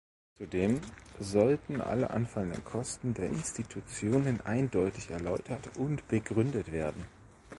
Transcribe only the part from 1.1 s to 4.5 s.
sollten alle anfallenden Kosten der Institutionen